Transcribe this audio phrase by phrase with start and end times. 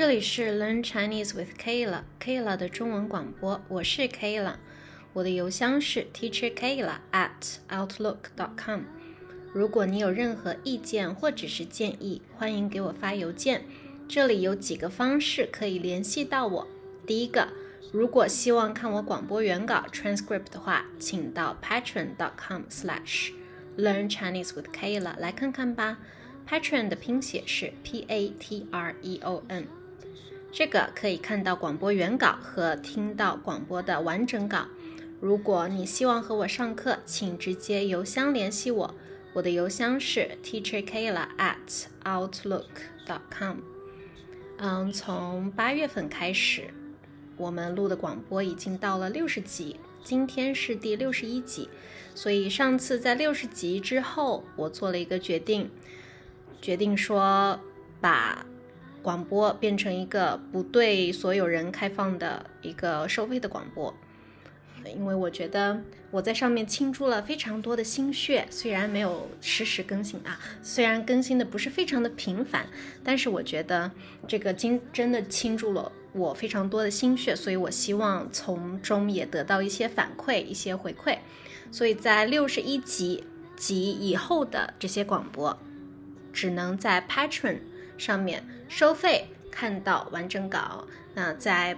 [0.00, 4.54] 这里是 Learn Chinese with Kayla，Kayla 的中文广播，我是 Kayla，
[5.12, 8.84] 我的邮箱是 Teacher Kayla at outlook dot com。
[9.52, 13.64] 如果你有任何意见或者是建议，欢迎给我发邮件。
[14.08, 16.66] 这里有几个方式可以联系到我。
[17.06, 17.48] 第一个，
[17.92, 23.32] 如果希望看我广播原稿 transcript 的话，请到 patron dot com slash
[23.76, 25.98] learn Chinese with Kayla 来看看吧。
[26.48, 29.68] Patron 的拼写是 P A T R E O N，
[30.52, 34.66] 这个可以看到广播原稿和听到广播的完整稿。
[35.20, 38.94] 如果你希望和我上课，请直接邮箱联系我，
[39.34, 42.64] 我的邮箱是 teacherkayla at outlook
[43.06, 43.58] dot com。
[44.58, 46.70] 嗯，从八月份开始，
[47.36, 51.68] 我们录的广播已经到了六十集，今天是第六十一集，
[52.14, 55.70] 所以上次在六十集之后，我做了一个决定。
[56.60, 57.58] 决定说
[58.00, 58.44] 把
[59.02, 63.94] 广播变成一个不对所有人开放的一个收费的广播，
[64.84, 72.66] 因为我觉得我在上面倾注了非常多的心血，虽然没有实时更新啊，虽然更新的不是非常的频繁，
[73.02, 73.90] 但是我觉得
[74.28, 81.18] 这个经真的倾注了我非常多的心血，所以我希望从中也得到一些反馈、一些回馈，
[81.70, 83.24] 所以在六十一集
[83.56, 85.58] 及以后的这些广播。
[86.32, 87.58] 只能在 Patron
[88.00, 90.86] 上面收费看到完整稿。
[91.14, 91.76] 那在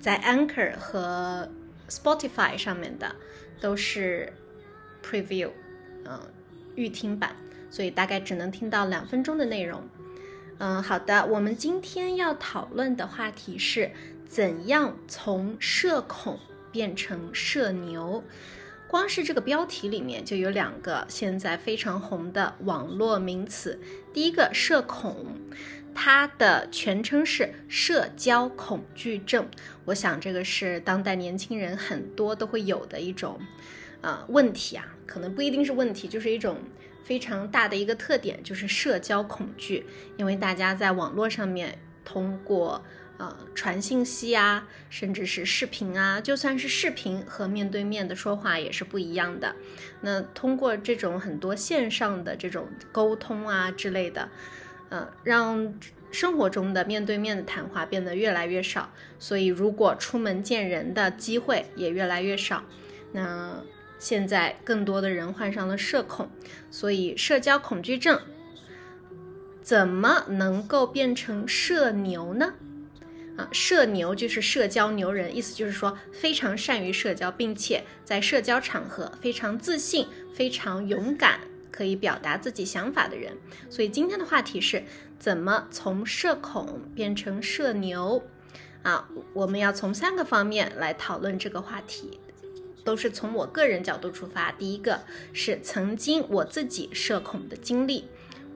[0.00, 1.50] 在 Anchor 和
[1.88, 3.14] Spotify 上面的
[3.60, 4.32] 都是
[5.04, 5.50] Preview，
[6.06, 6.18] 嗯，
[6.76, 7.36] 预听版，
[7.70, 9.86] 所以大概只能听到两分钟的内容。
[10.56, 13.90] 嗯，好的，我们今天要讨论的话题是
[14.26, 16.38] 怎样从社恐
[16.72, 18.24] 变成社牛。
[18.88, 23.78] 光是这个标题里面就有两个现在非常红的网络名词。
[24.14, 25.26] 第一个“社恐”，
[25.94, 29.46] 它的全称是社交恐惧症。
[29.84, 33.38] 我想这个是当代年轻人很多都会有的一种，
[34.00, 36.56] 呃，问题啊，可能不一定是问题，就是一种
[37.04, 39.84] 非常大的一个特点，就是社交恐惧。
[40.16, 42.82] 因为大家在网络上面通过。
[43.18, 49.56] 呃，传信息啊，甚至是视频啊，就算是视频和面对面的说话也是不一样的。
[50.00, 54.28] 那通过这种很多线上的这种沟通啊之类的，
[54.88, 55.74] 呃，让
[56.10, 58.90] 生活中的面对面的谈话变得越来越少。
[59.18, 62.64] 所以，如果出门见人的机会也越来越少。
[63.10, 63.64] 那
[63.98, 66.30] 现在更多的人患上了社恐，
[66.70, 68.20] 所以社交恐惧症
[69.60, 72.54] 怎么能够变成社牛呢？
[73.38, 81.38] 啊，社牛就是社交牛人，意思就是说非常善于社交，并且在社交场合非常自信、非常勇敢，
[81.70, 83.32] 可以表达自己想法的人。
[83.70, 84.82] 所以今天的话题是
[85.20, 88.24] 怎么从社恐变成社牛
[88.82, 89.08] 啊？
[89.32, 92.18] 我们要从三个方面来讨论这个话题，
[92.82, 94.50] 都是从我个人角度出发。
[94.50, 98.06] 第一个是曾经我自己社恐的经历。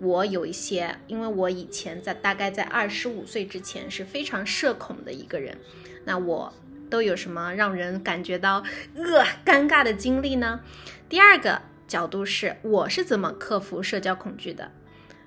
[0.00, 5.58] 我有一些，因为我以前在大概在二十五岁之前是非常社恐的一个人，
[6.04, 6.52] 那我
[6.88, 10.60] 都有什么让人感觉到呃尴尬的经历呢？
[11.08, 14.70] 第二个角度是我是怎么克服社交恐惧的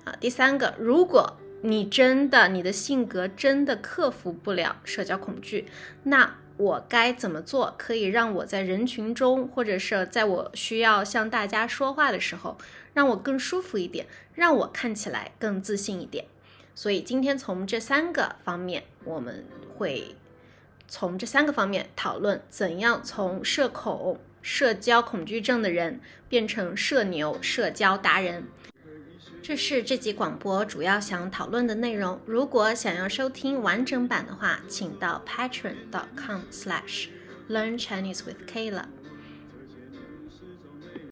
[0.04, 0.14] 啊？
[0.18, 5.66] 第三个，如果你真的你的性格真的克服不了社交恐惧，
[6.02, 12.56] 那我该怎么做可以让我在人群中，或者是在我需要向大家说话的时候？
[12.92, 16.26] 让我更舒服一点，让我看起来更自信一点。
[16.76, 19.44] 所以今天从这三个方面，我们
[19.76, 20.14] 会
[20.86, 28.44] 从这三个方面讨论怎样从社恐、社交恐惧症的人变成社牛、社交达人。
[29.46, 32.18] 这是这集广播主要想讨论的内容。
[32.24, 38.84] 如果想要收听完整版的话，请到 patron.com/learn Chinese with Kayla。